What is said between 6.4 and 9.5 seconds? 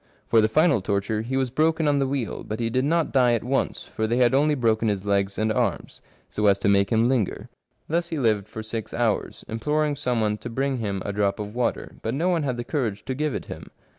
as to make him linger. Thus he lived for six hours,